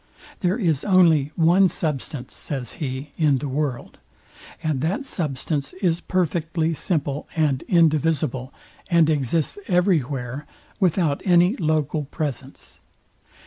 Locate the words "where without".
9.99-11.21